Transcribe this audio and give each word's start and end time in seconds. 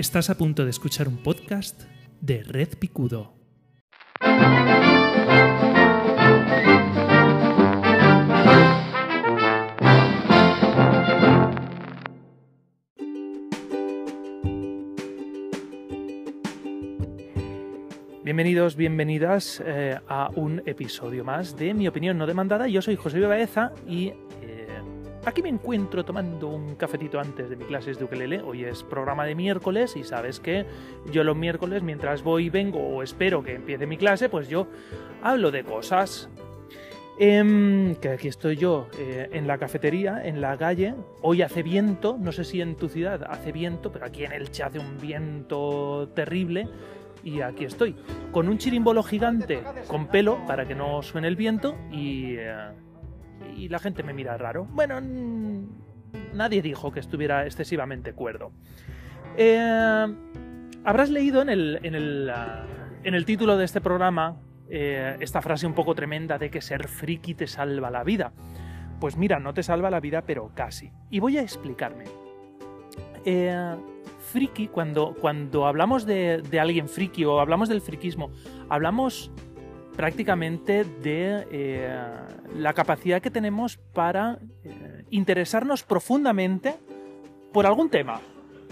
Estás 0.00 0.30
a 0.30 0.38
punto 0.38 0.64
de 0.64 0.70
escuchar 0.70 1.08
un 1.08 1.18
podcast 1.18 1.82
de 2.22 2.42
Red 2.42 2.78
Picudo. 2.78 3.34
Bienvenidos, 18.24 18.76
bienvenidas 18.76 19.62
eh, 19.66 19.98
a 20.08 20.30
un 20.34 20.62
episodio 20.64 21.26
más 21.26 21.58
de 21.58 21.74
Mi 21.74 21.86
Opinión 21.86 22.16
No 22.16 22.26
Demandada. 22.26 22.68
Yo 22.68 22.80
soy 22.80 22.96
José 22.96 23.20
Baeza 23.20 23.72
y 23.86 24.14
eh, 24.40 24.59
aquí 25.24 25.42
me 25.42 25.48
encuentro 25.48 26.04
tomando 26.04 26.48
un 26.48 26.74
cafetito 26.76 27.20
antes 27.20 27.50
de 27.50 27.56
mi 27.56 27.64
clases 27.64 27.98
de 27.98 28.04
ukelele. 28.04 28.40
Hoy 28.42 28.64
es 28.64 28.82
programa 28.82 29.24
de 29.24 29.34
miércoles 29.34 29.96
y 29.96 30.04
sabes 30.04 30.40
que 30.40 30.66
yo 31.12 31.24
los 31.24 31.36
miércoles, 31.36 31.82
mientras 31.82 32.22
voy 32.22 32.46
y 32.46 32.50
vengo 32.50 32.80
o 32.80 33.02
espero 33.02 33.42
que 33.42 33.54
empiece 33.54 33.86
mi 33.86 33.96
clase, 33.96 34.28
pues 34.28 34.48
yo 34.48 34.66
hablo 35.22 35.50
de 35.50 35.64
cosas. 35.64 36.28
Em, 37.22 37.96
que 37.96 38.08
aquí 38.08 38.28
estoy 38.28 38.56
yo 38.56 38.88
eh, 38.98 39.28
en 39.32 39.46
la 39.46 39.58
cafetería, 39.58 40.24
en 40.24 40.40
la 40.40 40.56
calle. 40.56 40.94
Hoy 41.20 41.42
hace 41.42 41.62
viento, 41.62 42.16
no 42.18 42.32
sé 42.32 42.44
si 42.44 42.62
en 42.62 42.76
tu 42.76 42.88
ciudad 42.88 43.24
hace 43.28 43.52
viento, 43.52 43.92
pero 43.92 44.06
aquí 44.06 44.24
en 44.24 44.32
Elche 44.32 44.62
hace 44.62 44.78
un 44.78 44.98
viento 44.98 46.08
terrible 46.14 46.66
y 47.22 47.42
aquí 47.42 47.66
estoy, 47.66 47.94
con 48.32 48.48
un 48.48 48.56
chirimbolo 48.56 49.02
gigante 49.02 49.62
con 49.86 50.06
pelo 50.06 50.38
para 50.46 50.66
que 50.66 50.74
no 50.74 51.02
suene 51.02 51.28
el 51.28 51.36
viento 51.36 51.76
y, 51.92 52.36
eh, 52.38 52.70
y 53.56 53.68
la 53.68 53.78
gente 53.78 54.02
me 54.02 54.12
mira 54.12 54.36
raro. 54.36 54.66
Bueno, 54.70 55.00
nadie 56.34 56.62
dijo 56.62 56.92
que 56.92 57.00
estuviera 57.00 57.46
excesivamente 57.46 58.12
cuerdo. 58.12 58.52
Eh, 59.36 60.06
habrás 60.84 61.10
leído 61.10 61.42
en 61.42 61.48
el, 61.48 61.80
en 61.82 61.94
el, 61.94 62.30
ah, 62.30 62.66
en 63.04 63.14
el 63.14 63.24
título 63.24 63.56
de 63.56 63.64
este 63.64 63.80
programa 63.80 64.36
eh, 64.68 65.16
esta 65.18 65.42
frase 65.42 65.66
un 65.66 65.74
poco 65.74 65.94
tremenda 65.94 66.38
de 66.38 66.48
que 66.48 66.60
ser 66.60 66.86
friki 66.86 67.34
te 67.34 67.46
salva 67.46 67.90
la 67.90 68.04
vida. 68.04 68.32
Pues 69.00 69.16
mira, 69.16 69.40
no 69.40 69.52
te 69.52 69.62
salva 69.62 69.90
la 69.90 70.00
vida, 70.00 70.22
pero 70.22 70.52
casi. 70.54 70.92
Y 71.10 71.18
voy 71.18 71.38
a 71.38 71.42
explicarme. 71.42 72.04
Eh, 73.24 73.76
friki, 74.32 74.68
cuando, 74.68 75.14
cuando 75.20 75.66
hablamos 75.66 76.06
de, 76.06 76.42
de, 76.42 76.60
alguien 76.60 76.88
friki 76.88 77.24
o 77.24 77.40
hablamos 77.40 77.68
del 77.68 77.80
friquismo, 77.80 78.30
hablamos 78.68 79.32
prácticamente 80.00 80.84
de 80.84 81.46
eh, 81.52 81.94
la 82.56 82.72
capacidad 82.72 83.20
que 83.20 83.30
tenemos 83.30 83.76
para 83.76 84.38
eh, 84.64 85.04
interesarnos 85.10 85.82
profundamente 85.82 86.76
por 87.52 87.66
algún 87.66 87.90
tema. 87.90 88.18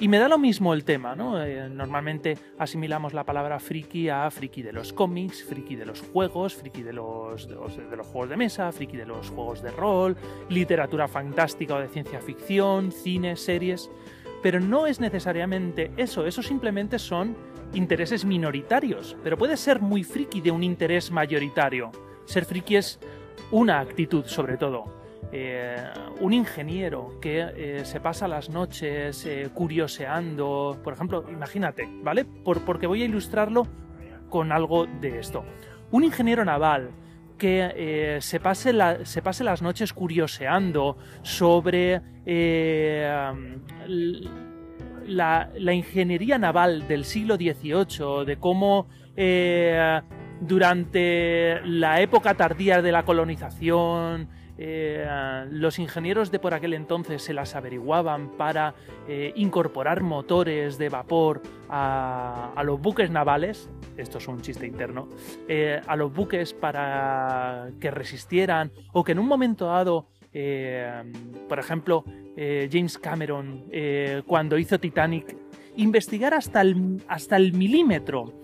Y 0.00 0.08
me 0.08 0.18
da 0.18 0.26
lo 0.26 0.38
mismo 0.38 0.72
el 0.72 0.84
tema, 0.84 1.14
¿no? 1.14 1.44
Eh, 1.44 1.68
normalmente 1.68 2.38
asimilamos 2.58 3.12
la 3.12 3.24
palabra 3.24 3.60
friki 3.60 4.08
a 4.08 4.30
friki 4.30 4.62
de 4.62 4.72
los 4.72 4.94
cómics, 4.94 5.44
friki 5.44 5.76
de 5.76 5.84
los 5.84 6.00
juegos, 6.00 6.54
friki 6.54 6.82
de 6.82 6.94
los, 6.94 7.46
de 7.46 7.56
los, 7.56 7.76
de 7.76 7.94
los 7.94 8.06
juegos 8.06 8.30
de 8.30 8.36
mesa, 8.38 8.72
friki 8.72 8.96
de 8.96 9.04
los 9.04 9.28
juegos 9.28 9.60
de 9.60 9.70
rol, 9.70 10.16
literatura 10.48 11.08
fantástica 11.08 11.74
o 11.74 11.78
de 11.78 11.88
ciencia 11.88 12.22
ficción, 12.22 12.90
cine, 12.90 13.36
series. 13.36 13.90
Pero 14.42 14.60
no 14.60 14.86
es 14.86 14.98
necesariamente 14.98 15.90
eso, 15.98 16.24
eso 16.24 16.42
simplemente 16.42 16.98
son 16.98 17.36
intereses 17.74 18.24
minoritarios, 18.24 19.16
pero 19.22 19.36
puedes 19.36 19.60
ser 19.60 19.80
muy 19.80 20.04
friki 20.04 20.40
de 20.40 20.50
un 20.50 20.62
interés 20.62 21.10
mayoritario. 21.10 21.90
Ser 22.24 22.44
friki 22.44 22.76
es 22.76 22.98
una 23.50 23.80
actitud 23.80 24.24
sobre 24.26 24.56
todo. 24.56 24.98
Eh, 25.30 25.76
un 26.20 26.32
ingeniero 26.32 27.18
que 27.20 27.40
eh, 27.54 27.84
se 27.84 28.00
pasa 28.00 28.26
las 28.26 28.48
noches 28.48 29.26
eh, 29.26 29.50
curioseando, 29.52 30.78
por 30.82 30.94
ejemplo, 30.94 31.26
imagínate, 31.30 31.86
¿vale? 32.02 32.24
Por, 32.24 32.64
porque 32.64 32.86
voy 32.86 33.02
a 33.02 33.04
ilustrarlo 33.04 33.66
con 34.30 34.52
algo 34.52 34.86
de 34.86 35.18
esto. 35.18 35.44
Un 35.90 36.04
ingeniero 36.04 36.44
naval 36.44 36.90
que 37.36 38.18
se, 38.20 38.40
pase 38.40 38.74
se, 39.04 39.22
pase 39.22 39.44
las 39.44 39.62
noches 39.62 39.92
curioseando 39.92 40.96
sobre 41.22 42.02
la, 45.08 45.72
ingeniería 45.72 46.38
naval 46.38 46.86
del 46.86 47.04
siglo 47.04 47.36
XVIII, 47.36 48.24
de 48.26 48.36
cómo 48.38 48.86
eh, 49.16 50.00
durante 50.40 51.60
la 51.64 52.00
época 52.00 52.34
tardía 52.34 52.80
de 52.82 52.92
la 52.92 53.04
colonización 53.04 54.28
eh, 54.60 55.46
los 55.50 55.78
ingenieros 55.78 56.32
de 56.32 56.40
por 56.40 56.52
aquel 56.52 56.74
entonces 56.74 57.22
se 57.22 57.32
las 57.32 57.54
averiguaban 57.54 58.30
para 58.36 58.74
eh, 59.06 59.32
incorporar 59.36 60.02
motores 60.02 60.78
de 60.78 60.88
vapor 60.88 61.42
a, 61.68 62.52
a, 62.56 62.64
los 62.64 62.80
buques 62.80 63.08
navales, 63.08 63.70
esto 63.96 64.18
es 64.18 64.26
un 64.26 64.40
chiste 64.40 64.66
interno, 64.66 65.08
a 65.86 65.94
los 65.94 66.12
buques 66.12 66.54
para 66.54 67.68
que 67.80 67.92
resistieran 67.92 68.72
o 68.92 69.04
que 69.04 69.12
en 69.12 69.20
un 69.20 69.28
momento 69.28 69.66
dado, 69.66 70.08
por 71.48 71.58
ejemplo, 71.58 72.04
James 72.36 72.98
Cameron, 72.98 73.64
cuando 74.26 74.58
hizo 74.58 74.78
Titanic, 74.78 75.36
investigar 75.76 76.34
hasta 76.34 76.60
el, 76.60 77.02
hasta 77.08 77.36
el 77.36 77.52
milímetro 77.52 78.34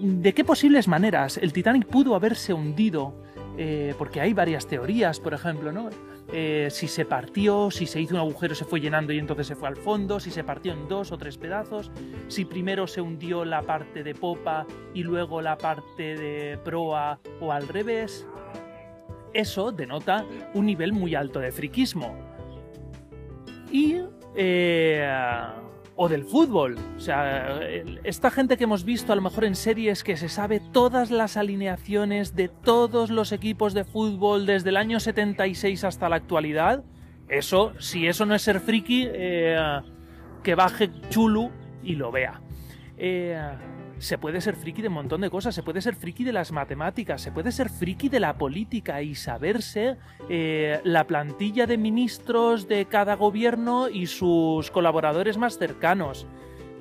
de 0.00 0.34
qué 0.34 0.44
posibles 0.44 0.88
maneras 0.88 1.38
el 1.38 1.52
Titanic 1.52 1.86
pudo 1.86 2.14
haberse 2.14 2.52
hundido 2.52 3.14
eh, 3.56 3.94
porque 3.98 4.20
hay 4.20 4.32
varias 4.32 4.66
teorías, 4.66 5.20
por 5.20 5.32
ejemplo, 5.32 5.70
¿no? 5.70 5.88
Eh, 6.32 6.68
si 6.70 6.88
se 6.88 7.04
partió, 7.04 7.70
si 7.70 7.86
se 7.86 8.00
hizo 8.00 8.14
un 8.14 8.20
agujero 8.20 8.54
se 8.54 8.64
fue 8.64 8.80
llenando 8.80 9.12
y 9.12 9.18
entonces 9.18 9.46
se 9.46 9.54
fue 9.54 9.68
al 9.68 9.76
fondo, 9.76 10.18
si 10.18 10.30
se 10.30 10.42
partió 10.42 10.72
en 10.72 10.88
dos 10.88 11.12
o 11.12 11.18
tres 11.18 11.38
pedazos, 11.38 11.92
si 12.26 12.44
primero 12.44 12.86
se 12.86 13.00
hundió 13.00 13.44
la 13.44 13.62
parte 13.62 14.02
de 14.02 14.14
popa 14.14 14.66
y 14.92 15.04
luego 15.04 15.40
la 15.40 15.56
parte 15.56 16.16
de 16.16 16.58
proa 16.64 17.20
o 17.40 17.52
al 17.52 17.68
revés. 17.68 18.26
Eso 19.34 19.72
denota 19.72 20.24
un 20.54 20.66
nivel 20.66 20.92
muy 20.92 21.14
alto 21.14 21.40
de 21.40 21.52
friquismo. 21.52 22.16
Y 23.70 23.96
eh, 24.36 25.06
o 25.96 26.08
del 26.08 26.24
fútbol. 26.24 26.76
O 26.96 27.00
sea, 27.00 27.60
esta 28.02 28.30
gente 28.30 28.56
que 28.56 28.64
hemos 28.64 28.84
visto 28.84 29.12
a 29.12 29.16
lo 29.16 29.22
mejor 29.22 29.44
en 29.44 29.54
series 29.54 30.02
que 30.02 30.16
se 30.16 30.28
sabe 30.28 30.60
todas 30.60 31.10
las 31.10 31.36
alineaciones 31.36 32.34
de 32.34 32.48
todos 32.48 33.10
los 33.10 33.32
equipos 33.32 33.74
de 33.74 33.84
fútbol 33.84 34.46
desde 34.46 34.70
el 34.70 34.76
año 34.76 35.00
76 35.00 35.84
hasta 35.84 36.08
la 36.08 36.16
actualidad, 36.16 36.84
eso, 37.28 37.72
si 37.78 38.06
eso 38.06 38.26
no 38.26 38.34
es 38.34 38.42
ser 38.42 38.60
friki, 38.60 39.06
eh, 39.08 39.80
que 40.42 40.54
baje 40.54 40.90
Chulu 41.10 41.50
y 41.82 41.94
lo 41.94 42.10
vea. 42.10 42.40
Eh, 42.96 43.40
se 43.98 44.18
puede 44.18 44.40
ser 44.40 44.56
friki 44.56 44.82
de 44.82 44.88
un 44.88 44.94
montón 44.94 45.20
de 45.20 45.30
cosas, 45.30 45.54
se 45.54 45.62
puede 45.62 45.80
ser 45.80 45.94
friki 45.94 46.24
de 46.24 46.32
las 46.32 46.52
matemáticas, 46.52 47.22
se 47.22 47.32
puede 47.32 47.52
ser 47.52 47.70
friki 47.70 48.08
de 48.08 48.20
la 48.20 48.36
política 48.36 49.02
y 49.02 49.14
saberse 49.14 49.96
eh, 50.28 50.80
la 50.84 51.04
plantilla 51.06 51.66
de 51.66 51.78
ministros 51.78 52.68
de 52.68 52.86
cada 52.86 53.14
gobierno 53.14 53.88
y 53.88 54.06
sus 54.06 54.70
colaboradores 54.70 55.38
más 55.38 55.58
cercanos. 55.58 56.26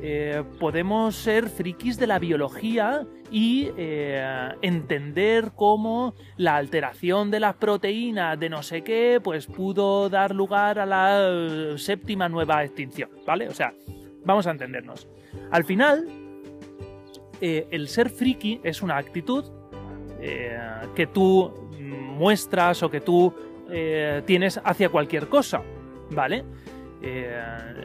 Eh, 0.05 0.43
podemos 0.59 1.15
ser 1.15 1.47
frikis 1.47 1.97
de 1.97 2.07
la 2.07 2.19
biología 2.19 3.07
y 3.31 3.69
eh, 3.77 4.49
entender 4.61 5.51
cómo 5.55 6.13
la 6.35 6.57
alteración 6.57 7.31
de 7.31 7.39
las 7.39 7.55
proteínas 7.55 8.37
de 8.37 8.49
no 8.49 8.63
sé 8.63 8.81
qué 8.81 9.21
pues 9.23 9.47
pudo 9.47 10.09
dar 10.09 10.35
lugar 10.35 10.77
a 10.79 10.85
la 10.85 11.77
séptima 11.77 12.27
nueva 12.27 12.65
extinción, 12.65 13.09
¿vale? 13.25 13.47
O 13.47 13.53
sea, 13.53 13.71
vamos 14.25 14.45
a 14.45 14.51
entendernos. 14.51 15.07
Al 15.51 15.63
final, 15.63 16.22
eh, 17.45 17.67
el 17.71 17.89
ser 17.89 18.09
friki 18.09 18.61
es 18.63 18.81
una 18.81 18.95
actitud 18.95 19.43
eh, 20.21 20.57
que 20.95 21.07
tú 21.07 21.51
muestras 21.77 22.81
o 22.83 22.89
que 22.89 23.01
tú 23.01 23.33
eh, 23.69 24.21
tienes 24.25 24.61
hacia 24.63 24.87
cualquier 24.87 25.27
cosa, 25.27 25.61
¿vale? 26.09 26.45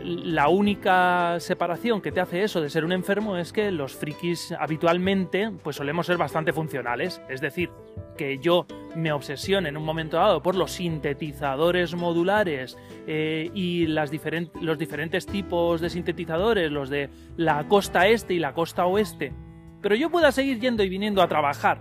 la 0.01 0.49
única 0.49 1.41
separación 1.41 2.01
que 2.01 2.13
te 2.13 2.21
hace 2.21 2.45
eso 2.45 2.61
de 2.61 2.71
ser 2.71 2.85
un 2.85 2.93
enfermo 2.93 3.37
es 3.37 3.53
que 3.53 3.73
los 3.73 3.97
frikis 3.97 4.53
habitualmente 4.53 5.51
pues 5.61 5.75
solemos 5.75 6.07
ser 6.07 6.19
bastante 6.19 6.53
funcionales, 6.53 7.21
es 7.29 7.41
decir, 7.41 7.69
que 8.17 8.39
yo 8.39 8.65
me 8.95 9.11
obsesione 9.11 9.71
en 9.71 9.77
un 9.77 9.85
momento 9.85 10.19
dado 10.19 10.41
por 10.41 10.55
los 10.55 10.71
sintetizadores 10.71 11.97
modulares 11.97 12.79
y 13.09 13.89
los 13.89 14.09
diferentes 14.13 15.27
tipos 15.27 15.81
de 15.81 15.91
sintetizadores, 15.91 16.71
los 16.71 16.89
de 16.89 17.11
la 17.37 17.67
costa 17.67 18.07
este 18.07 18.35
y 18.35 18.39
la 18.39 18.55
costa 18.55 18.87
oeste, 18.87 19.33
pero 19.81 19.95
yo 19.95 20.11
pueda 20.11 20.33
seguir 20.33 20.61
yendo 20.61 20.83
y 20.83 20.89
viniendo 20.89 21.23
a 21.23 21.29
trabajar, 21.29 21.81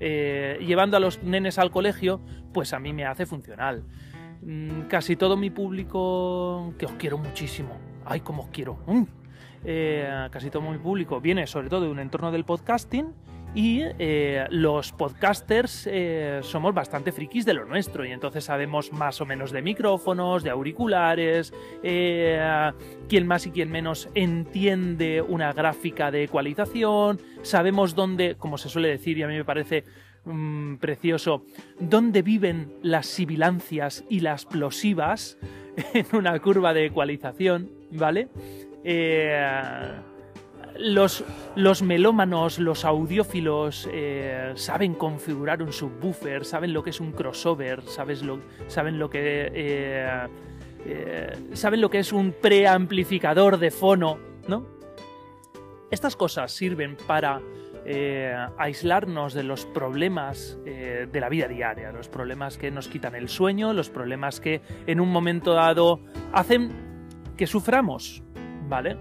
eh, 0.00 0.58
llevando 0.60 0.96
a 0.96 1.00
los 1.00 1.22
nenes 1.22 1.58
al 1.58 1.70
colegio, 1.70 2.20
pues 2.52 2.72
a 2.72 2.78
mí 2.78 2.92
me 2.92 3.04
hace 3.04 3.26
funcional. 3.26 3.84
Mm, 4.42 4.82
casi 4.82 5.16
todo 5.16 5.36
mi 5.36 5.50
público, 5.50 6.74
que 6.78 6.86
os 6.86 6.92
quiero 6.92 7.18
muchísimo, 7.18 7.76
ay, 8.04 8.20
como 8.20 8.44
os 8.44 8.48
quiero, 8.48 8.78
mm. 8.86 9.02
eh, 9.64 10.28
casi 10.30 10.50
todo 10.50 10.62
mi 10.62 10.78
público 10.78 11.20
viene 11.20 11.46
sobre 11.46 11.68
todo 11.68 11.82
de 11.82 11.88
un 11.88 11.98
entorno 11.98 12.30
del 12.30 12.44
podcasting 12.44 13.12
y 13.58 13.82
eh, 13.98 14.46
los 14.50 14.92
podcasters 14.92 15.88
eh, 15.90 16.38
somos 16.42 16.72
bastante 16.72 17.10
frikis 17.10 17.44
de 17.44 17.54
lo 17.54 17.64
nuestro 17.64 18.06
y 18.06 18.12
entonces 18.12 18.44
sabemos 18.44 18.92
más 18.92 19.20
o 19.20 19.26
menos 19.26 19.50
de 19.50 19.62
micrófonos, 19.62 20.44
de 20.44 20.50
auriculares, 20.50 21.52
eh, 21.82 22.70
quién 23.08 23.26
más 23.26 23.48
y 23.48 23.50
quién 23.50 23.68
menos 23.68 24.10
entiende 24.14 25.22
una 25.22 25.52
gráfica 25.52 26.12
de 26.12 26.22
ecualización, 26.22 27.18
sabemos 27.42 27.96
dónde, 27.96 28.36
como 28.36 28.58
se 28.58 28.68
suele 28.68 28.90
decir 28.90 29.18
y 29.18 29.24
a 29.24 29.26
mí 29.26 29.34
me 29.34 29.44
parece 29.44 29.82
mm, 30.24 30.76
precioso, 30.76 31.44
dónde 31.80 32.22
viven 32.22 32.74
las 32.80 33.06
sibilancias 33.06 34.04
y 34.08 34.20
las 34.20 34.44
plosivas 34.44 35.36
en 35.94 36.06
una 36.12 36.38
curva 36.38 36.72
de 36.74 36.86
ecualización, 36.86 37.72
¿vale? 37.90 38.28
Los, 40.78 41.82
melómanos, 41.82 42.58
los 42.58 42.84
audiófilos 42.84 43.88
eh, 43.92 44.52
saben 44.54 44.94
configurar 44.94 45.62
un 45.62 45.72
subwoofer, 45.72 46.44
saben 46.44 46.72
lo 46.72 46.82
que 46.82 46.90
es 46.90 47.00
un 47.00 47.12
crossover, 47.12 47.82
saben 47.82 48.98
lo 48.98 49.10
que 49.10 49.50
eh, 49.52 50.28
eh, 50.86 51.32
saben 51.52 51.80
lo 51.80 51.90
que 51.90 51.98
es 51.98 52.12
un 52.12 52.32
preamplificador 52.32 53.58
de 53.58 53.70
fono, 53.70 54.18
¿no? 54.46 54.66
Estas 55.90 56.16
cosas 56.16 56.52
sirven 56.52 56.96
para 57.06 57.40
aislarnos 58.58 59.32
de 59.32 59.42
los 59.44 59.64
problemas 59.64 60.58
de 60.62 61.20
la 61.20 61.30
vida 61.30 61.48
diaria, 61.48 61.90
los 61.90 62.06
problemas 62.06 62.58
que 62.58 62.70
nos 62.70 62.86
quitan 62.86 63.14
el 63.14 63.30
sueño, 63.30 63.72
los 63.72 63.88
problemas 63.88 64.40
que 64.40 64.60
en 64.86 65.00
un 65.00 65.10
momento 65.10 65.54
dado 65.54 66.00
hacen 66.34 66.70
que 67.38 67.46
suframos, 67.46 68.22
¿vale? 68.68 68.98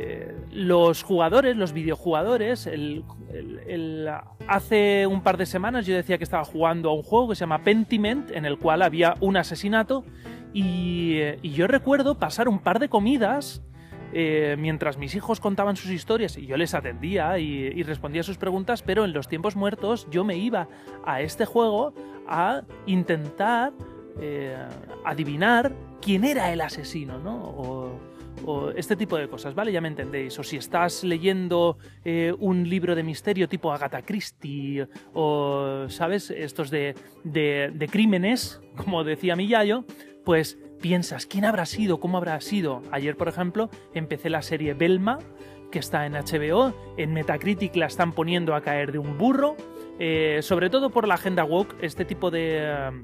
Eh, 0.00 0.32
los 0.52 1.02
jugadores, 1.02 1.56
los 1.56 1.72
videojugadores, 1.72 2.70
hace 4.46 5.08
un 5.08 5.22
par 5.22 5.36
de 5.36 5.44
semanas 5.44 5.86
yo 5.86 5.96
decía 5.96 6.18
que 6.18 6.24
estaba 6.24 6.44
jugando 6.44 6.90
a 6.90 6.94
un 6.94 7.02
juego 7.02 7.30
que 7.30 7.34
se 7.34 7.40
llama 7.40 7.64
Pentiment, 7.64 8.30
en 8.30 8.44
el 8.44 8.58
cual 8.58 8.82
había 8.82 9.16
un 9.18 9.36
asesinato, 9.36 10.04
y, 10.52 11.18
yo 11.42 11.66
recuerdo 11.66 12.14
pasar 12.14 12.48
un 12.48 12.60
par 12.60 12.78
de 12.78 12.88
comidas 12.88 13.60
eh, 14.12 14.54
mientras 14.56 14.98
mis 14.98 15.16
hijos 15.16 15.40
contaban 15.40 15.74
sus 15.74 15.90
historias 15.90 16.38
y 16.38 16.46
yo 16.46 16.56
les 16.56 16.74
atendía 16.74 17.36
y, 17.40 17.82
respondía 17.82 18.20
a 18.20 18.24
sus 18.24 18.38
preguntas, 18.38 18.82
pero 18.82 19.04
en 19.04 19.12
los 19.12 19.26
tiempos 19.26 19.56
muertos 19.56 20.06
yo 20.12 20.22
me 20.22 20.36
iba 20.36 20.68
a 21.04 21.22
este 21.22 21.44
juego 21.44 21.92
a 22.28 22.62
intentar 22.86 23.72
eh, 24.20 24.56
adivinar 25.04 25.72
quién 26.00 26.24
era 26.24 26.52
el 26.52 26.60
asesino, 26.60 27.18
¿no? 27.18 27.98
Este 28.76 28.96
tipo 28.96 29.16
de 29.16 29.28
cosas, 29.28 29.54
¿vale? 29.54 29.72
Ya 29.72 29.80
me 29.80 29.88
entendéis. 29.88 30.38
O 30.38 30.42
si 30.42 30.56
estás 30.56 31.04
leyendo 31.04 31.78
eh, 32.04 32.34
un 32.38 32.68
libro 32.68 32.94
de 32.94 33.02
misterio 33.02 33.48
tipo 33.48 33.72
Agatha 33.72 34.02
Christie, 34.02 34.88
o, 35.14 35.86
¿sabes? 35.88 36.30
Estos 36.30 36.70
de, 36.70 36.94
de, 37.24 37.88
crímenes, 37.90 38.60
como 38.76 39.04
decía 39.04 39.36
mi 39.36 39.48
yayo, 39.48 39.84
pues 40.24 40.58
piensas, 40.80 41.26
¿quién 41.26 41.44
habrá 41.44 41.66
sido? 41.66 42.00
¿Cómo 42.00 42.18
habrá 42.18 42.40
sido? 42.40 42.82
Ayer, 42.90 43.16
por 43.16 43.28
ejemplo, 43.28 43.70
empecé 43.94 44.30
la 44.30 44.42
serie 44.42 44.74
Belma, 44.74 45.18
que 45.70 45.78
está 45.78 46.06
en 46.06 46.12
HBO, 46.14 46.74
en 46.96 47.12
Metacritic 47.12 47.76
la 47.76 47.86
están 47.86 48.12
poniendo 48.12 48.54
a 48.54 48.62
caer 48.62 48.92
de 48.92 48.98
un 48.98 49.18
burro, 49.18 49.56
eh, 49.98 50.38
sobre 50.42 50.70
todo 50.70 50.90
por 50.90 51.06
la 51.06 51.14
agenda 51.14 51.44
woke, 51.44 51.76
este 51.82 52.04
tipo 52.04 52.30
de... 52.30 53.02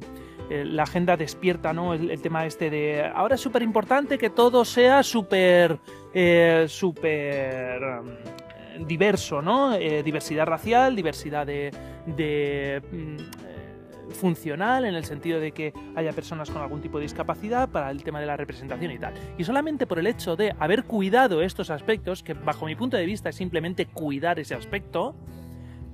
Eh, 0.50 0.64
la 0.64 0.82
agenda 0.82 1.16
despierta, 1.16 1.72
¿no? 1.72 1.94
El, 1.94 2.20
tema 2.20 2.44
este 2.44 2.68
de 2.68 3.04
ahora 3.04 3.36
es 3.36 3.40
súper 3.40 3.62
importante 3.62 4.18
que 4.18 4.30
todo 4.30 4.64
sea 4.64 5.02
súper 5.02 5.78
eh, 6.12 6.66
súper 6.68 7.80
um, 7.82 8.86
diverso, 8.86 9.40
¿no? 9.40 9.74
Eh, 9.74 10.02
diversidad 10.02 10.46
racial, 10.46 10.94
diversidad 10.96 11.46
de, 11.46 11.70
de 12.06 12.82
mm, 12.92 14.12
funcional 14.12 14.84
en 14.84 14.94
el 14.94 15.04
sentido 15.04 15.40
de 15.40 15.52
que 15.52 15.72
haya 15.96 16.12
personas 16.12 16.50
con 16.50 16.60
algún 16.60 16.82
tipo 16.82 16.98
de 16.98 17.04
discapacidad 17.04 17.70
para 17.70 17.90
el 17.90 18.02
tema 18.02 18.20
de 18.20 18.26
la 18.26 18.36
representación 18.36 18.92
y 18.92 18.98
tal. 18.98 19.14
Y 19.38 19.44
solamente 19.44 19.86
por 19.86 19.98
el 19.98 20.06
hecho 20.06 20.36
de 20.36 20.54
haber 20.58 20.84
cuidado 20.84 21.40
estos 21.42 21.70
aspectos, 21.70 22.22
que 22.22 22.34
bajo 22.34 22.66
mi 22.66 22.76
punto 22.76 22.98
de 22.98 23.06
vista 23.06 23.30
es 23.30 23.36
simplemente 23.36 23.86
cuidar 23.86 24.38
ese 24.38 24.54
aspecto, 24.54 25.16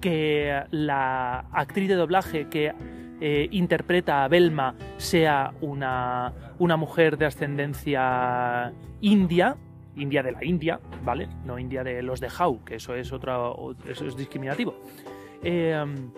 que 0.01 0.65
la 0.71 1.41
actriz 1.53 1.89
de 1.89 1.95
doblaje 1.95 2.49
que 2.49 2.73
eh, 3.21 3.49
interpreta 3.51 4.25
a 4.25 4.29
Belma 4.29 4.75
sea 4.97 5.53
una, 5.61 6.33
una 6.59 6.77
mujer 6.77 7.19
de 7.19 7.27
ascendencia 7.27 8.73
india, 9.01 9.57
india 9.97 10.23
de 10.23 10.33
la 10.33 10.45
India, 10.45 10.81
¿vale? 11.05 11.29
No 11.45 11.59
india 11.59 11.85
de 11.85 12.03
los 12.03 12.21
de 12.21 12.29
How, 12.29 12.65
que 12.65 12.77
eso 12.77 12.95
es 12.95 13.13
otro, 13.13 13.77
eso 13.87 14.07
es 14.07 14.17
discriminativo. 14.17 14.75
Em, 15.43 16.11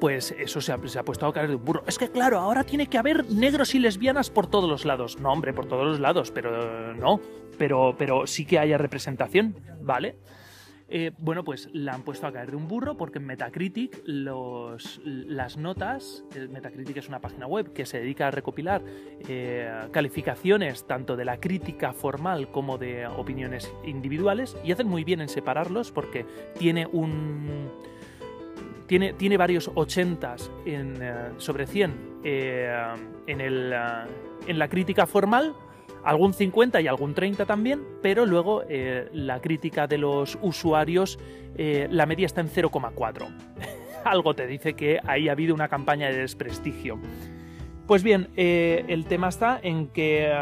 pues 0.00 0.32
eso 0.38 0.60
se 0.60 0.72
ha, 0.72 0.78
puesto 0.78 1.26
a 1.26 1.32
caer 1.32 1.48
de 1.48 1.56
un 1.56 1.64
burro. 1.64 1.82
Es 1.86 1.98
que 1.98 2.08
claro, 2.08 2.38
ahora 2.38 2.62
tiene 2.62 2.86
que 2.86 2.98
haber 2.98 3.28
negros 3.30 3.74
y 3.74 3.80
lesbianas 3.80 4.30
por 4.30 4.46
todos 4.46 4.70
los 4.70 4.84
lados. 4.84 5.18
No, 5.18 5.32
hombre, 5.32 5.52
por 5.52 5.66
todos 5.66 5.86
los 5.86 6.00
lados, 6.00 6.30
pero 6.30 6.94
no. 6.94 7.20
Pero, 7.58 7.96
pero 7.98 8.26
sí 8.28 8.44
que 8.46 8.60
haya 8.60 8.78
representación, 8.78 9.56
¿vale? 9.80 10.16
Eh, 10.90 11.12
bueno, 11.18 11.44
pues 11.44 11.68
la 11.72 11.92
han 11.92 12.02
puesto 12.02 12.26
a 12.26 12.32
caer 12.32 12.50
de 12.50 12.56
un 12.56 12.66
burro 12.66 12.96
porque 12.96 13.18
en 13.18 13.26
Metacritic 13.26 14.02
las 14.06 15.56
notas, 15.58 16.24
Metacritic 16.50 16.96
es 16.96 17.08
una 17.08 17.20
página 17.20 17.46
web 17.46 17.72
que 17.74 17.84
se 17.84 17.98
dedica 17.98 18.28
a 18.28 18.30
recopilar 18.30 18.82
eh, 19.28 19.70
calificaciones 19.92 20.86
tanto 20.86 21.14
de 21.14 21.26
la 21.26 21.38
crítica 21.40 21.92
formal 21.92 22.50
como 22.50 22.78
de 22.78 23.06
opiniones 23.06 23.70
individuales 23.84 24.56
y 24.64 24.72
hacen 24.72 24.88
muy 24.88 25.04
bien 25.04 25.20
en 25.20 25.28
separarlos 25.28 25.92
porque 25.92 26.24
tiene 26.58 26.86
un... 26.86 27.70
Tiene, 28.86 29.12
tiene 29.12 29.36
varios 29.36 29.70
80 29.74 30.36
en, 30.64 30.96
eh, 31.02 31.14
sobre 31.36 31.66
100 31.66 32.20
en, 32.24 33.40
el, 33.42 33.74
en 34.46 34.58
la 34.58 34.68
crítica 34.68 35.06
formal 35.06 35.54
algún 36.04 36.32
50 36.32 36.80
y 36.80 36.86
algún 36.86 37.14
30 37.14 37.46
también, 37.46 37.82
pero 38.02 38.26
luego 38.26 38.62
eh, 38.68 39.08
la 39.12 39.40
crítica 39.40 39.86
de 39.86 39.98
los 39.98 40.38
usuarios, 40.42 41.18
eh, 41.56 41.88
la 41.90 42.06
media 42.06 42.26
está 42.26 42.40
en 42.40 42.48
0,4. 42.48 43.28
Algo 44.04 44.34
te 44.34 44.46
dice 44.46 44.74
que 44.74 45.00
ahí 45.04 45.28
ha 45.28 45.32
habido 45.32 45.54
una 45.54 45.68
campaña 45.68 46.08
de 46.08 46.18
desprestigio. 46.18 46.98
Pues 47.86 48.02
bien, 48.02 48.28
eh, 48.36 48.84
el 48.88 49.06
tema 49.06 49.28
está 49.28 49.58
en 49.62 49.88
que 49.88 50.32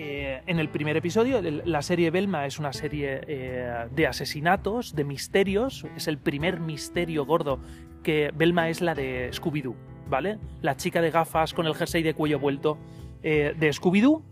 en 0.00 0.60
el 0.60 0.68
primer 0.68 0.96
episodio, 0.96 1.42
la 1.42 1.82
serie 1.82 2.12
Belma 2.12 2.46
es 2.46 2.60
una 2.60 2.72
serie 2.72 3.88
de 3.90 4.06
asesinatos, 4.06 4.94
de 4.94 5.02
misterios, 5.02 5.86
es 5.96 6.06
el 6.06 6.18
primer 6.18 6.60
misterio 6.60 7.26
gordo 7.26 7.58
que 8.04 8.30
Belma 8.32 8.68
es 8.68 8.80
la 8.80 8.94
de 8.94 9.30
Scooby-Doo, 9.32 9.74
¿vale? 10.08 10.38
La 10.62 10.76
chica 10.76 11.02
de 11.02 11.10
gafas 11.10 11.52
con 11.52 11.66
el 11.66 11.74
jersey 11.74 12.04
de 12.04 12.14
cuello 12.14 12.38
vuelto 12.38 12.78
eh, 13.22 13.54
de 13.58 13.70
Scooby-Doo, 13.70 14.22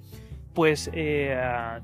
pues 0.56 0.90
eh, 0.94 1.38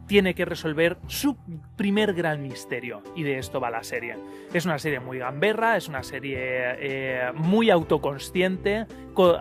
tiene 0.06 0.34
que 0.34 0.46
resolver 0.46 0.96
su 1.06 1.36
primer 1.76 2.14
gran 2.14 2.42
misterio. 2.42 3.02
Y 3.14 3.22
de 3.22 3.36
esto 3.36 3.60
va 3.60 3.70
la 3.70 3.82
serie. 3.82 4.16
Es 4.54 4.64
una 4.64 4.78
serie 4.78 4.98
muy 4.98 5.18
gamberra, 5.18 5.76
es 5.76 5.88
una 5.88 6.02
serie 6.02 6.38
eh, 6.40 7.32
muy 7.34 7.68
autoconsciente, 7.68 8.86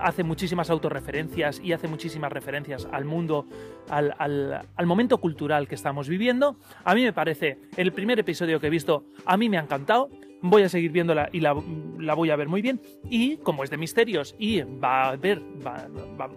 hace 0.01 0.23
muchísimas 0.25 0.69
autorreferencias 0.69 1.61
y 1.63 1.71
hace 1.71 1.87
muchísimas 1.87 2.29
referencias 2.33 2.89
al 2.91 3.05
mundo, 3.05 3.47
al, 3.89 4.13
al, 4.19 4.85
momento 4.85 5.19
cultural 5.19 5.65
que 5.69 5.75
estamos 5.75 6.09
viviendo. 6.09 6.57
A 6.83 6.93
mí 6.93 7.01
me 7.01 7.13
parece, 7.13 7.57
el 7.77 7.93
primer 7.93 8.19
episodio 8.19 8.59
que 8.59 8.67
he 8.67 8.69
visto, 8.69 9.05
a 9.25 9.37
mí 9.37 9.47
me 9.47 9.57
ha 9.57 9.61
encantado 9.61 10.09
voy 10.41 10.63
a 10.63 10.69
seguir 10.69 10.91
viéndola 10.91 11.29
y 11.31 11.39
la, 11.39 11.53
voy 11.53 12.29
a 12.29 12.35
ver 12.35 12.47
muy 12.47 12.61
bien. 12.61 12.81
Y 13.09 13.37
como 13.37 13.63
es 13.63 13.69
de 13.69 13.77
misterios 13.77 14.35
y 14.37 14.61
va 14.61 15.09
a 15.09 15.15
ver, 15.15 15.41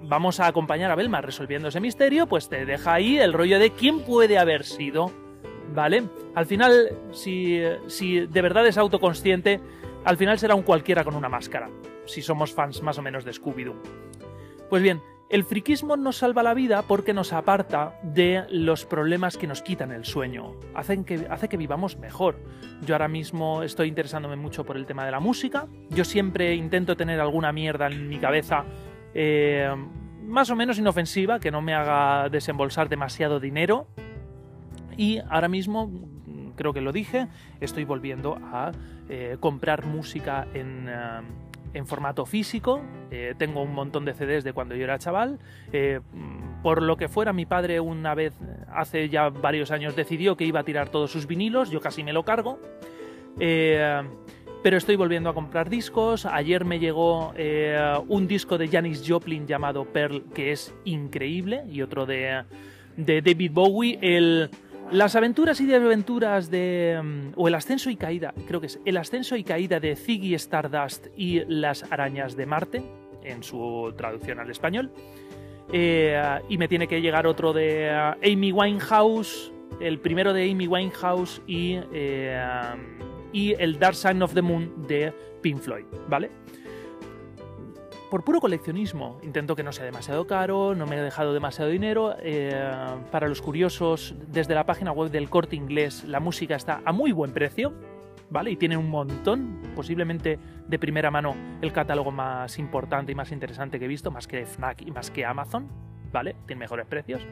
vamos 0.03 0.41
a 0.41 0.47
acompañar 0.47 0.91
a 0.91 0.95
Belma 0.95 1.21
resolviendo 1.21 1.69
ese 1.69 1.81
misterio, 1.81 2.27
pues 2.27 2.49
te 2.49 2.65
deja 2.65 2.95
ahí 2.95 3.19
el 3.19 3.33
rollo 3.33 3.59
de 3.59 3.71
quién 3.71 4.01
puede 4.01 4.39
haber 4.39 4.65
sido. 4.65 5.11
¿Vale? 5.75 6.05
Al 6.37 6.47
final, 6.47 6.91
si, 7.11 7.61
si 7.89 8.27
de 8.27 8.43
verdad 8.43 8.67
es 8.67 8.79
autoconsciente, 8.79 9.61
al 10.05 10.17
final 10.17 10.39
será 10.39 10.55
un 10.55 10.63
cualquiera 10.63 11.03
con 11.03 11.17
una 11.17 11.29
máscara. 11.29 11.69
Si 12.07 12.23
somos 12.23 12.53
fans 12.53 12.83
más 12.83 12.99
o 12.99 13.03
menos 13.03 13.25
de 13.25 13.33
Scooby-Doo. 13.33 13.75
Pues 14.69 14.83
bien, 14.83 15.01
el 15.35 15.43
friquismo 15.43 15.97
nos 15.97 16.19
salva 16.19 16.45
la 16.45 16.55
vida 16.55 16.83
porque 16.83 17.13
nos 17.13 17.33
aparta 17.33 17.99
de 18.05 18.45
los 18.51 18.85
problemas 18.85 19.37
que 19.37 19.49
nos 19.49 19.63
quitan 19.63 19.91
el 19.91 20.05
sueño, 20.05 20.53
hacen 20.77 21.03
que, 21.03 21.27
hace 21.29 21.49
que 21.49 21.57
vivamos 21.57 21.99
mejor. 21.99 22.39
Yo 22.87 22.95
ahora 22.95 23.09
mismo 23.09 23.65
estoy 23.65 23.89
interesándome 23.89 24.37
mucho 24.37 24.65
por 24.65 24.77
el 24.77 24.87
tema 24.87 25.05
de 25.05 25.11
la 25.11 25.19
música, 25.19 25.67
yo 25.91 26.05
siempre 26.05 26.55
intento 26.55 26.97
tener 26.97 27.19
alguna 27.19 27.51
mierda 27.51 27.89
en 27.89 28.09
mi 28.09 28.19
cabeza 28.19 28.65
eh, 29.13 29.75
más 30.23 30.51
o 30.51 30.55
menos 30.55 30.79
inofensiva, 30.79 31.41
que 31.41 31.51
no 31.51 31.61
me 31.63 31.75
haga 31.75 32.29
desembolsar 32.29 32.89
demasiado 32.89 33.41
dinero, 33.41 33.89
y 34.97 35.19
ahora 35.19 35.49
mismo 35.49 35.91
creo 36.55 36.73
que 36.73 36.81
lo 36.81 36.93
dije, 36.93 37.27
estoy 37.61 37.83
volviendo 37.83 38.39
a 38.41 38.71
eh, 39.09 39.37
comprar 39.41 39.85
música 39.85 40.47
en, 40.55 40.89
eh, 40.89 41.23
en 41.75 41.87
formato 41.87 42.25
físico. 42.25 42.81
Eh, 43.11 43.35
tengo 43.37 43.63
un 43.63 43.75
montón 43.75 44.05
de 44.05 44.15
CDs 44.15 44.45
de 44.45 44.53
cuando 44.53 44.75
yo 44.75 44.85
era 44.85 44.99
chaval. 44.99 45.39
Eh, 45.73 46.01
por 46.63 46.83
lo 46.83 46.97
que 46.97 47.09
fuera, 47.09 47.33
mi 47.33 47.45
padre 47.45 47.81
una 47.81 48.15
vez, 48.15 48.33
hace 48.73 49.09
ya 49.09 49.29
varios 49.29 49.71
años, 49.71 49.95
decidió 49.95 50.37
que 50.37 50.45
iba 50.45 50.61
a 50.61 50.65
tirar 50.65 50.89
todos 50.89 51.11
sus 51.11 51.27
vinilos. 51.27 51.71
Yo 51.71 51.81
casi 51.81 52.03
me 52.03 52.13
lo 52.13 52.23
cargo. 52.23 52.59
Eh, 53.39 54.03
pero 54.63 54.79
estoy 54.79 54.97
volviendo 54.97 55.29
a 55.29 55.35
comprar 55.35 55.69
discos. 55.69 56.25
Ayer 56.25 56.65
me 56.65 56.79
llegó 56.79 57.35
un 58.09 58.27
disco 58.27 58.57
de 58.57 58.69
Janis 58.69 59.05
Joplin 59.07 59.47
llamado 59.47 59.85
Pearl, 59.85 60.25
que 60.33 60.53
es 60.53 60.75
increíble, 60.85 61.65
y 61.71 61.83
otro 61.83 62.07
de, 62.07 62.45
de 62.97 63.21
David 63.21 63.51
Bowie. 63.53 63.99
El, 64.01 64.49
las 64.91 65.17
aventuras 65.17 65.61
y 65.61 65.67
desventuras 65.67 66.51
de. 66.51 67.01
Mm, 67.03 67.33
o 67.37 67.49
el 67.49 67.55
ascenso 67.55 67.91
y 67.91 67.97
caída, 67.97 68.35
creo 68.47 68.61
que 68.61 68.67
es. 68.67 68.81
El 68.85 68.97
ascenso 68.97 69.37
y 69.37 69.45
caída 69.45 69.81
de 69.81 69.97
Ziggy 69.97 70.35
Stardust 70.35 71.07
y 71.17 71.45
las 71.47 71.85
arañas 71.91 72.37
de 72.37 72.47
Marte, 72.47 72.83
en 73.23 73.43
su 73.43 73.93
traducción 73.97 74.41
al 74.41 74.51
español. 74.51 74.91
Eh, 75.73 76.21
y 76.49 76.59
me 76.59 76.69
tiene 76.69 76.87
que 76.87 77.01
llegar 77.01 77.27
otro 77.27 77.53
de 77.53 77.91
Amy 77.91 78.53
Winehouse, 78.53 79.53
el 79.81 79.99
primero 79.99 80.33
de 80.33 80.51
Amy 80.51 80.67
Winehouse 80.67 81.41
y 81.47 81.79
y 83.35 83.53
el 83.59 83.79
Dark 83.79 83.97
Side 83.97 84.23
of 84.23 84.33
the 84.33 84.41
Moon 84.41 84.87
de 84.87 85.13
Pink 85.43 85.59
Floyd, 85.59 85.85
¿vale? 86.09 86.31
Por 88.15 88.23
puro 88.23 88.41
coleccionismo, 88.41 89.19
intento 89.25 89.57
que 89.57 89.65
no 89.65 89.73
sea 89.73 89.85
demasiado 89.85 90.25
caro, 90.29 90.77
no 90.77 90.87
me 90.87 90.97
he 90.97 91.03
dejado 91.03 91.35
demasiado 91.35 91.69
dinero. 91.69 92.15
Eh, 92.21 92.55
para 93.11 93.27
los 93.27 93.43
curiosos, 93.43 94.15
desde 94.29 94.55
la 94.55 94.65
página 94.65 94.93
web 94.93 95.11
del 95.11 95.29
corte 95.29 95.57
inglés, 95.57 96.05
la 96.05 96.21
música 96.21 96.55
está 96.55 96.81
a 96.85 96.93
muy 96.93 97.11
buen 97.11 97.33
precio, 97.33 97.75
¿vale? 98.31 98.53
Y 98.53 98.57
tiene 98.57 98.77
un 98.77 98.89
montón, 98.89 99.61
posiblemente 99.75 100.39
de 100.69 100.79
primera 100.79 101.11
mano, 101.11 101.35
el 101.61 101.73
catálogo 101.73 102.13
más 102.13 102.57
importante 102.61 103.11
y 103.11 103.17
más 103.17 103.33
interesante 103.33 103.81
que 103.81 103.87
he 103.87 103.89
visto, 103.89 104.13
más 104.13 104.29
que 104.29 104.47
Fnac 104.47 104.83
y 104.83 104.93
más 104.93 105.11
que 105.11 105.25
Amazon, 105.25 105.67
¿vale? 106.13 106.37
Tiene 106.47 106.61
mejores 106.61 106.87
precios. 106.87 107.27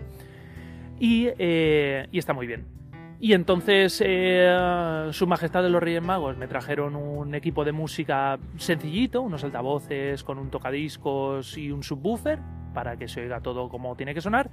Y, 0.98 1.28
eh, 1.38 2.08
y 2.10 2.18
está 2.18 2.32
muy 2.32 2.48
bien. 2.48 2.81
Y 3.22 3.34
entonces 3.34 4.02
eh, 4.04 5.08
Su 5.12 5.28
Majestad 5.28 5.62
de 5.62 5.70
los 5.70 5.80
Reyes 5.80 6.02
Magos 6.02 6.36
me 6.36 6.48
trajeron 6.48 6.96
un 6.96 7.36
equipo 7.36 7.64
de 7.64 7.70
música 7.70 8.36
sencillito, 8.56 9.22
unos 9.22 9.44
altavoces 9.44 10.24
con 10.24 10.40
un 10.40 10.50
tocadiscos 10.50 11.56
y 11.56 11.70
un 11.70 11.84
subwoofer 11.84 12.40
para 12.74 12.96
que 12.96 13.06
se 13.06 13.20
oiga 13.20 13.40
todo 13.40 13.68
como 13.68 13.94
tiene 13.94 14.12
que 14.12 14.20
sonar. 14.20 14.50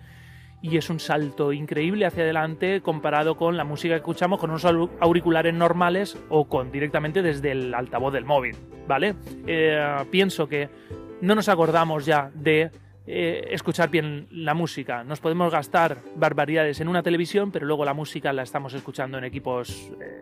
Y 0.62 0.78
es 0.78 0.92
un 0.92 1.00
salto 1.00 1.52
increíble 1.52 2.06
hacia 2.06 2.22
adelante 2.22 2.82
comparado 2.82 3.38
con 3.38 3.58
la 3.58 3.64
música 3.64 3.96
que 3.96 4.02
escuchamos 4.02 4.40
con 4.40 4.52
unos 4.52 4.66
auriculares 5.00 5.56
normales 5.56 6.16
o 6.30 6.48
con 6.48 6.72
directamente 6.72 7.24
desde 7.24 7.54
el 7.54 7.74
altavoz 7.74 8.14
del 8.14 8.26
móvil, 8.26 8.56
¿vale? 8.88 9.16
Eh, 9.48 9.96
pienso 10.12 10.48
que 10.48 10.70
no 11.22 11.34
nos 11.34 11.50
acordamos 11.50 12.06
ya 12.06 12.30
de 12.36 12.70
eh, 13.12 13.56
escuchar 13.56 13.90
bien 13.90 14.28
la 14.30 14.54
música. 14.54 15.04
Nos 15.04 15.20
podemos 15.20 15.52
gastar 15.52 15.98
barbaridades 16.16 16.80
en 16.80 16.88
una 16.88 17.02
televisión, 17.02 17.52
pero 17.52 17.66
luego 17.66 17.84
la 17.84 17.96
música 17.96 18.32
la 18.34 18.44
estamos 18.44 18.76
escuchando 18.76 19.18
en 19.18 19.24
equipos 19.24 19.92
eh, 20.00 20.22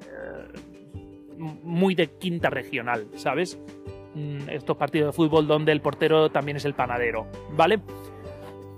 muy 1.38 1.96
de 1.96 2.12
quinta 2.12 2.50
regional, 2.50 3.08
¿sabes? 3.18 3.60
Mm, 4.16 4.48
estos 4.48 4.78
partidos 4.78 5.08
de 5.08 5.12
fútbol 5.12 5.48
donde 5.48 5.74
el 5.74 5.82
portero 5.82 6.30
también 6.30 6.56
es 6.56 6.64
el 6.64 6.76
panadero, 6.76 7.28
¿vale? 7.58 7.82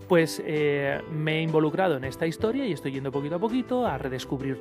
Pues 0.08 0.42
eh, 0.44 1.00
me 1.12 1.38
he 1.38 1.42
involucrado 1.44 1.98
en 1.98 2.04
esta 2.04 2.25
historia 2.25 2.66
y 2.66 2.72
estoy 2.72 2.94
yendo 2.94 3.12
poquito 3.12 3.36
a 3.36 3.39
poquito 3.39 3.86
a 3.86 4.00
redescubrir 4.00 4.58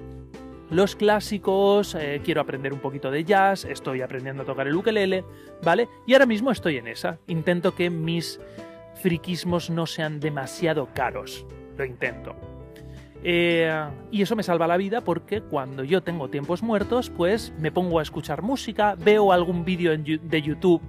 los 0.68 0.94
clásicos, 0.94 1.96
quiero 2.22 2.42
aprender 2.42 2.74
un 2.74 2.80
poquito 2.80 3.10
de 3.10 3.24
jazz, 3.24 3.64
estoy 3.64 4.02
aprendiendo 4.02 4.42
a 4.42 4.44
tocar 4.44 4.68
el 4.68 4.76
ukelele, 4.76 5.24
¿vale? 5.62 5.88
Y 6.06 6.12
ahora 6.12 6.26
mismo 6.26 6.50
estoy 6.50 6.76
en 6.76 6.88
esa. 6.88 7.18
Intento 7.26 7.74
que 7.74 7.88
mis 7.88 8.38
friquismos 9.00 9.70
no 9.70 9.86
sean 9.86 10.20
demasiado 10.20 10.88
caros. 10.94 11.46
Lo 11.76 11.84
intento. 11.84 12.36
Eh, 13.22 13.72
y 14.12 14.22
eso 14.22 14.36
me 14.36 14.42
salva 14.42 14.66
la 14.66 14.76
vida 14.76 15.00
porque 15.00 15.40
cuando 15.40 15.82
yo 15.82 16.02
tengo 16.02 16.28
tiempos 16.28 16.62
muertos, 16.62 17.10
pues 17.10 17.52
me 17.58 17.72
pongo 17.72 17.98
a 17.98 18.02
escuchar 18.02 18.42
música, 18.42 18.94
veo 18.96 19.32
algún 19.32 19.64
vídeo 19.64 19.96
de 19.96 20.42
YouTube 20.42 20.82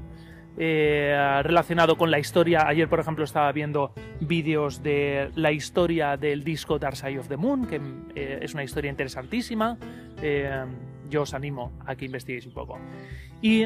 eh, 0.57 1.41
relacionado 1.43 1.97
con 1.97 2.11
la 2.11 2.19
historia. 2.19 2.67
Ayer, 2.67 2.87
por 2.87 2.99
ejemplo, 2.99 3.23
estaba 3.23 3.51
viendo 3.51 3.93
vídeos 4.19 4.83
de 4.83 5.31
la 5.35 5.51
historia 5.51 6.17
del 6.17 6.43
disco 6.43 6.77
Dark 6.77 6.97
Side 6.97 7.19
of 7.19 7.29
the 7.29 7.37
Moon, 7.37 7.65
que 7.65 7.81
eh, 8.15 8.39
es 8.41 8.53
una 8.53 8.63
historia 8.63 8.91
interesantísima. 8.91 9.77
yo 11.09 11.23
os 11.23 11.33
animo 11.33 11.71
a 11.87 11.95
que 11.95 12.05
investiguéis 12.05 12.45
un 12.45 12.53
poco. 12.53 12.77
Y 13.41 13.65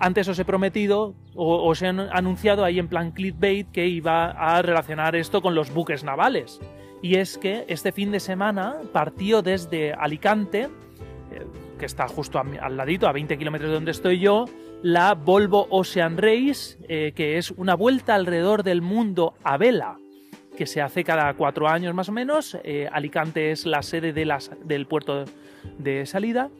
antes 0.00 0.26
os 0.28 0.38
he 0.38 0.44
prometido 0.44 1.14
o 1.36 1.68
os 1.68 1.82
he 1.82 1.88
anunciado 1.88 2.64
ahí 2.64 2.78
en 2.78 2.88
plan 2.88 3.12
clickbait 3.12 3.70
que 3.70 3.86
iba 3.86 4.32
a 4.32 4.62
relacionar 4.62 5.14
esto 5.14 5.42
con 5.42 5.54
los 5.54 5.72
buques 5.72 6.02
navales. 6.02 6.58
Y 7.02 7.16
es 7.16 7.38
que 7.38 7.64
este 7.68 7.92
fin 7.92 8.10
de 8.10 8.20
semana 8.20 8.76
partió 8.92 9.42
desde 9.42 9.92
Alicante, 9.92 10.68
eh, 11.30 11.46
que 11.78 11.86
está 11.86 12.08
justo 12.08 12.38
al 12.38 12.76
ladito, 12.76 13.06
a 13.06 13.12
20 13.12 13.38
kilómetros 13.38 13.70
de 13.70 13.74
donde 13.74 13.90
estoy 13.90 14.18
yo, 14.18 14.46
la 14.82 15.14
Volvo 15.14 15.66
Ocean 15.70 16.16
Race, 16.16 16.78
eh, 16.88 17.12
que 17.14 17.36
es 17.36 17.50
una 17.52 17.74
vuelta 17.74 18.14
alrededor 18.14 18.62
del 18.62 18.80
mundo 18.80 19.34
a 19.44 19.58
vela, 19.58 19.98
que 20.56 20.66
se 20.66 20.80
hace 20.80 21.04
cada 21.04 21.32
cuatro 21.34 21.68
años 21.68 21.94
más 21.94 22.08
o 22.08 22.12
menos. 22.12 22.58
Eh, 22.64 22.88
Alicante 22.90 23.50
es 23.50 23.66
la 23.66 23.82
sede 23.82 24.12
de 24.14 24.26
del 24.64 24.86
puerto 24.86 25.24
de 25.78 26.06
salida 26.06 26.50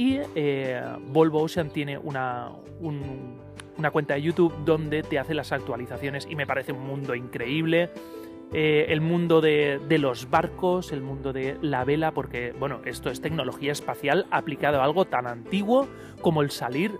y 0.00 0.18
eh, 0.34 0.82
Volvo 1.08 1.42
Ocean 1.42 1.68
tiene 1.68 1.98
una, 1.98 2.48
una 2.80 3.90
cuenta 3.90 4.14
de 4.14 4.22
YouTube 4.22 4.54
donde 4.64 5.02
te 5.02 5.18
hace 5.18 5.34
las 5.34 5.52
actualizaciones 5.52 6.26
y 6.26 6.36
me 6.36 6.46
parece 6.46 6.72
un 6.72 6.86
mundo 6.86 7.14
increíble. 7.14 7.90
Eh, 8.54 8.86
el 8.88 9.02
mundo 9.02 9.42
de, 9.42 9.78
los 9.98 10.30
barcos, 10.30 10.92
el 10.92 11.02
mundo 11.02 11.34
de 11.34 11.58
la 11.60 11.84
vela, 11.84 12.12
porque 12.12 12.54
bueno, 12.58 12.80
esto 12.86 13.10
es 13.10 13.20
tecnología 13.20 13.72
espacial 13.72 14.24
aplicado 14.30 14.80
a 14.80 14.84
algo 14.84 15.04
tan 15.04 15.26
antiguo 15.26 15.86
como 16.22 16.40
el 16.40 16.50
salir 16.50 16.92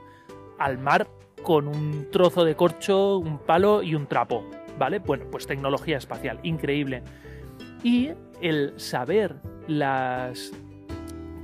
al 0.59 0.77
mar 0.77 1.09
con 1.43 1.69
un 1.69 2.11
trozo 2.11 2.45
de 2.45 2.55
corcho, 2.55 3.17
un 3.17 3.39
palo 3.39 3.83
y 3.83 3.95
un 3.95 4.09
trapo, 4.09 4.45
¿vale? 4.79 4.99
Bueno, 4.99 5.25
pues 5.31 5.47
tecnología 5.47 5.97
espacial, 5.97 6.39
increíble. 6.43 7.03
Y 7.83 8.11
el 8.43 8.79
saber 8.79 9.37
las 9.69 10.53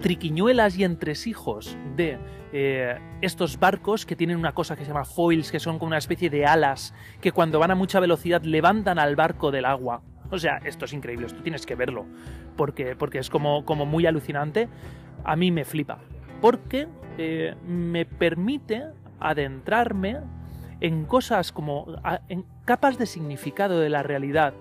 triquiñuelas 0.00 0.78
y 0.78 0.84
entresijos 0.84 1.76
de 1.96 2.18
eh, 2.52 2.98
estos 3.20 3.58
barcos 3.58 4.06
que 4.06 4.16
tienen 4.16 4.38
una 4.38 4.52
cosa 4.52 4.76
que 4.76 4.84
se 4.84 4.88
llama 4.88 5.04
foils, 5.04 5.50
que 5.50 5.60
son 5.60 5.78
como 5.78 5.88
una 5.88 5.98
especie 5.98 6.30
de 6.30 6.46
alas 6.46 6.94
que 7.20 7.32
cuando 7.32 7.58
van 7.58 7.70
a 7.70 7.74
mucha 7.74 8.00
velocidad 8.00 8.42
levantan 8.42 8.98
al 8.98 9.16
barco 9.16 9.50
del 9.50 9.64
agua. 9.64 10.02
O 10.30 10.38
sea, 10.38 10.58
esto 10.64 10.84
es 10.84 10.92
increíble, 10.92 11.26
esto 11.26 11.42
tienes 11.42 11.66
que 11.66 11.74
verlo, 11.74 12.04
porque, 12.56 12.96
porque 12.96 13.18
es 13.18 13.30
como, 13.30 13.64
como 13.64 13.86
muy 13.86 14.06
alucinante. 14.06 14.68
A 15.24 15.36
mí 15.36 15.50
me 15.50 15.64
flipa, 15.64 15.98
porque 16.40 16.88
eh, 17.18 17.54
me 17.66 18.04
permite 18.04 18.84
adentrarme 19.20 20.18
en 20.80 21.04
cosas 21.06 21.52
como 21.52 21.86
en 22.28 22.44
capas 22.64 22.98
de 22.98 23.06
significado 23.06 23.80
de 23.80 23.88
la 23.88 24.02
realidad 24.02 24.54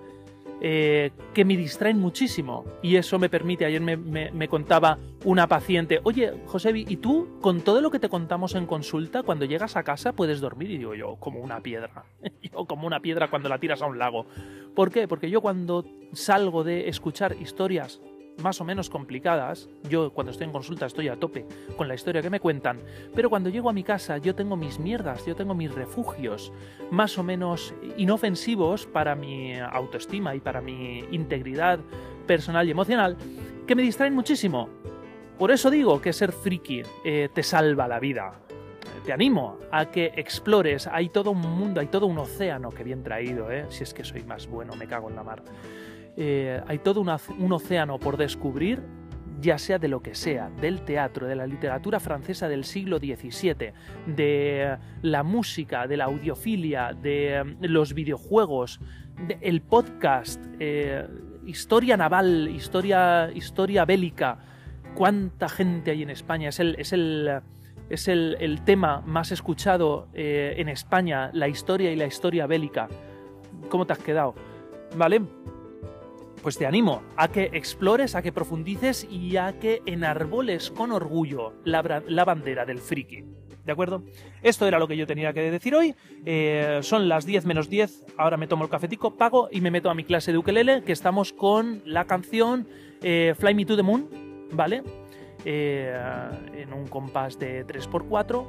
eh, 0.62 1.12
que 1.34 1.46
me 1.46 1.58
distraen 1.58 2.00
muchísimo. 2.00 2.66
Y 2.82 2.96
eso 2.96 3.20
me 3.20 3.30
permite, 3.30 3.66
ayer 3.66 3.82
me, 3.82 4.48
contaba 4.48 4.98
una 5.24 5.48
paciente, 5.48 6.00
oye, 6.04 6.34
Josebi, 6.46 6.86
¿y 6.88 6.98
tú 6.98 7.40
con 7.42 7.62
todo 7.62 7.82
lo 7.82 7.92
que 7.92 8.00
te 8.00 8.10
contamos 8.10 8.56
en 8.56 8.66
consulta, 8.66 9.24
cuando 9.24 9.46
llegas 9.46 9.76
a 9.76 9.84
casa 9.84 10.14
puedes 10.14 10.40
dormir? 10.40 10.72
Y 10.72 10.78
digo 10.78 10.96
yo, 10.96 11.18
como 11.18 11.40
una 11.40 11.62
piedra. 11.62 12.06
yo 12.42 12.66
como 12.66 12.88
una 12.88 13.00
piedra 13.00 13.30
cuando 13.30 13.50
la 13.50 13.60
tiras 13.60 13.82
a 13.82 13.88
un 13.88 14.00
lago. 14.00 14.26
¿Por 14.76 14.92
qué? 14.92 15.08
Porque 15.08 15.30
yo 15.30 15.42
cuando 15.42 15.86
salgo 16.14 16.64
de 16.64 16.90
escuchar 16.90 17.36
historias 17.40 18.02
más 18.42 18.62
o 18.62 18.66
menos 18.66 18.90
complicadas. 18.90 19.70
Yo 19.90 20.12
cuando 20.12 20.32
estoy 20.32 20.46
en 20.46 20.52
consulta 20.52 20.86
estoy 20.86 21.08
a 21.08 21.18
tope 21.18 21.46
con 21.78 21.88
la 21.88 21.96
historia 21.96 22.22
que 22.22 22.30
me 22.30 22.40
cuentan, 22.40 22.80
pero 23.14 23.30
cuando 23.30 23.50
llego 23.50 23.70
a 23.70 23.74
mi 23.74 23.84
casa 23.84 24.18
yo 24.18 24.36
tengo 24.36 24.56
mis 24.56 24.80
mierdas, 24.80 25.26
yo 25.26 25.36
tengo 25.36 25.54
mis 25.54 25.74
refugios 25.74 26.52
más 26.92 27.18
o 27.18 27.24
menos 27.24 27.74
inofensivos 27.98 28.86
para 28.86 29.16
mi 29.16 29.58
autoestima 29.60 30.36
y 30.36 30.40
para 30.40 30.62
mi 30.62 31.00
integridad 31.12 31.80
personal 32.26 32.68
y 32.68 32.72
emocional 32.72 33.18
que 33.68 33.76
me 33.76 33.82
distraen 33.82 34.14
muchísimo. 34.14 34.70
Por 35.38 35.52
eso 35.52 35.70
digo 35.70 36.02
que 36.02 36.14
ser 36.14 36.32
friki 36.32 36.82
eh, 37.04 37.30
te 37.34 37.44
salva 37.44 37.88
la 37.88 38.00
vida. 38.00 38.40
Te 39.04 39.12
animo 39.14 39.60
a 39.72 39.92
que 39.92 40.14
explores. 40.16 40.88
Hay 40.88 41.10
todo 41.10 41.32
un 41.32 41.42
mundo, 41.42 41.82
hay 41.82 41.88
todo 41.88 42.08
un 42.08 42.18
océano 42.18 42.70
que 42.70 42.84
bien 42.84 43.04
traído, 43.04 43.52
¿eh? 43.52 43.66
Si 43.70 43.84
es 43.84 43.94
que 43.94 44.04
soy 44.04 44.24
más 44.24 44.48
bueno, 44.48 44.76
me 44.76 44.88
cago 44.88 45.10
en 45.10 45.16
la 45.16 45.24
mar. 45.24 45.44
Eh, 46.18 46.62
hay 46.68 46.80
todo 46.80 47.02
un 47.02 47.52
océano 47.52 48.00
por 48.00 48.18
descubrir, 48.18 48.82
ya 49.42 49.58
sea 49.58 49.80
de 49.80 49.88
lo 49.88 50.02
que 50.02 50.16
sea, 50.16 50.50
del 50.62 50.82
teatro, 50.82 51.28
de 51.28 51.36
la 51.36 51.46
literatura 51.46 52.00
francesa 52.00 52.48
del 52.48 52.64
siglo 52.64 53.00
XVII, 53.00 53.74
de 54.08 54.78
la 55.02 55.24
música, 55.24 55.88
de 55.88 55.98
la 55.98 56.06
audiofilia, 56.06 56.94
de 56.94 57.44
mm, 57.44 57.66
los 57.66 57.94
videojuegos, 57.94 58.80
del 59.28 59.62
podcast, 59.62 60.44
eh, 60.60 61.06
historia 61.46 61.98
naval, 61.98 62.50
historia, 62.50 63.30
historia 63.34 63.86
bélica. 63.86 64.40
¿Cuánta 64.94 65.50
gente 65.50 65.92
hay 65.92 66.04
en 66.04 66.10
España? 66.10 66.50
Es 66.50 66.60
el, 66.60 66.76
es 66.80 66.94
el, 66.94 67.42
es 67.90 68.08
el, 68.08 68.62
tema 68.64 69.02
más 69.06 69.32
escuchado 69.32 70.08
eh, 70.14 70.56
en 70.58 70.70
España, 70.70 71.30
la 71.34 71.50
historia 71.50 71.92
y 71.92 71.96
la 71.96 72.06
historia 72.06 72.48
bélica. 72.48 72.88
¿Cómo 73.70 73.86
te 73.86 73.94
has 73.94 74.00
quedado? 74.00 74.36
¿Vale? 74.96 75.22
Pues 76.46 76.60
te 76.60 76.68
animo 76.68 77.02
a 77.18 77.30
que 77.30 77.50
explores, 77.54 78.14
a 78.14 78.22
que 78.22 78.32
profundices 78.32 79.08
y 79.10 79.36
a 79.36 79.58
que 79.58 79.82
enarboles 79.88 80.70
con 80.70 80.92
orgullo 80.92 81.54
la, 81.64 82.04
la 82.08 82.24
bandera 82.24 82.66
del 82.66 82.78
friki. 82.78 83.24
¿De 83.66 83.72
acuerdo? 83.72 84.04
Esto 84.44 84.68
era 84.68 84.78
lo 84.78 84.88
que 84.88 84.96
yo 84.96 85.08
tenía 85.08 85.34
que 85.34 85.50
decir 85.50 85.74
hoy. 85.74 85.96
Eh, 86.24 86.82
son 86.84 87.10
las 87.10 87.26
10 87.26 87.48
menos 87.48 87.68
10. 87.68 88.14
Ahora 88.18 88.38
me 88.38 88.46
tomo 88.46 88.64
el 88.64 88.70
cafetico, 88.70 89.18
pago 89.18 89.50
y 89.52 89.60
me 89.60 89.72
meto 89.72 89.90
a 89.90 89.96
mi 89.96 90.04
clase 90.04 90.34
de 90.34 90.38
ukelele, 90.38 90.84
que 90.84 90.92
estamos 90.92 91.34
con 91.34 91.82
la 91.84 92.06
canción 92.06 92.68
eh, 93.02 93.34
Fly 93.36 93.56
Me 93.56 93.66
to 93.66 93.76
the 93.76 93.82
Moon, 93.82 94.08
¿vale? 94.52 94.84
Eh, 95.46 95.96
en 96.54 96.74
un 96.74 96.86
compás 96.88 97.40
de 97.40 97.66
3x4. 97.66 98.46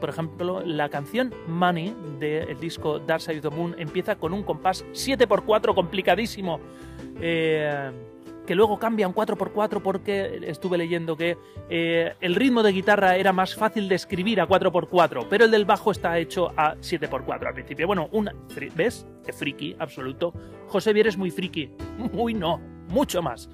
por 0.00 0.08
ejemplo, 0.08 0.60
la 0.60 0.88
canción 0.88 1.32
Money 1.46 1.94
del 2.18 2.58
disco 2.58 2.98
Dark 2.98 3.20
Side 3.20 3.38
of 3.38 3.50
the 3.50 3.50
Moon 3.50 3.76
empieza 3.78 4.16
con 4.16 4.32
un 4.32 4.42
compás 4.42 4.84
7x4 4.92 5.72
complicadísimo 5.72 6.60
que 8.46 8.54
luego 8.54 8.78
cambia 8.78 9.06
un 9.06 9.14
4x4 9.14 9.82
porque 9.82 10.40
estuve 10.46 10.78
leyendo 10.78 11.16
que 11.16 11.36
eh, 11.68 12.14
el 12.20 12.34
ritmo 12.34 12.62
de 12.62 12.72
guitarra 12.72 13.16
era 13.16 13.32
más 13.32 13.54
fácil 13.54 13.88
de 13.88 13.96
escribir 13.96 14.40
a 14.40 14.48
4x4, 14.48 15.26
pero 15.28 15.44
el 15.44 15.50
del 15.50 15.66
bajo 15.66 15.90
está 15.90 16.18
hecho 16.18 16.52
a 16.56 16.76
7x4 16.76 17.46
al 17.46 17.54
principio. 17.54 17.86
Bueno, 17.86 18.08
una, 18.12 18.32
¿ves? 18.74 19.06
De 19.26 19.32
friki, 19.32 19.76
absoluto. 19.78 20.32
José 20.68 20.92
Vier 20.92 21.08
es 21.08 21.18
muy 21.18 21.30
friki. 21.30 21.70
Muy 22.12 22.34
no, 22.34 22.60
mucho 22.88 23.20
más. 23.20 23.50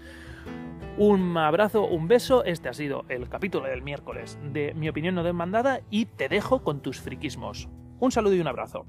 Un 0.98 1.36
abrazo, 1.38 1.86
un 1.86 2.06
beso. 2.06 2.44
Este 2.44 2.68
ha 2.68 2.74
sido 2.74 3.06
el 3.08 3.28
capítulo 3.28 3.66
del 3.66 3.82
miércoles 3.82 4.38
de 4.52 4.74
Mi 4.74 4.88
opinión 4.90 5.14
no 5.14 5.22
demandada 5.22 5.80
y 5.90 6.04
te 6.04 6.28
dejo 6.28 6.62
con 6.62 6.82
tus 6.82 7.00
friquismos. 7.00 7.68
Un 7.98 8.12
saludo 8.12 8.34
y 8.34 8.40
un 8.40 8.48
abrazo. 8.48 8.84